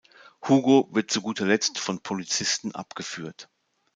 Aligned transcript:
Hugo 0.47 0.87
wird 0.91 1.11
zu 1.11 1.21
guter 1.21 1.45
Letzt 1.45 1.77
von 1.77 2.01
Polizisten 2.01 2.71
abgeführt. 2.73 3.51